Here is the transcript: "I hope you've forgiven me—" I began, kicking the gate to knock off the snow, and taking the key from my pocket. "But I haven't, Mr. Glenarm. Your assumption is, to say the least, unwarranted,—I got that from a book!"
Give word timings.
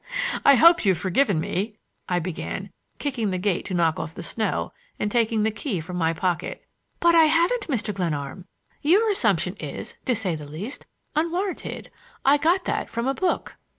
"I 0.43 0.55
hope 0.55 0.83
you've 0.83 0.97
forgiven 0.97 1.39
me—" 1.39 1.77
I 2.09 2.17
began, 2.17 2.71
kicking 2.97 3.29
the 3.29 3.37
gate 3.37 3.65
to 3.65 3.75
knock 3.75 3.99
off 3.99 4.15
the 4.15 4.23
snow, 4.23 4.73
and 4.97 5.11
taking 5.11 5.43
the 5.43 5.51
key 5.51 5.79
from 5.79 5.95
my 5.97 6.11
pocket. 6.11 6.65
"But 6.99 7.13
I 7.13 7.25
haven't, 7.25 7.67
Mr. 7.67 7.93
Glenarm. 7.93 8.45
Your 8.81 9.11
assumption 9.11 9.53
is, 9.57 9.93
to 10.05 10.15
say 10.15 10.33
the 10.35 10.47
least, 10.47 10.87
unwarranted,—I 11.15 12.37
got 12.37 12.63
that 12.63 12.89
from 12.89 13.05
a 13.07 13.13
book!" 13.13 13.59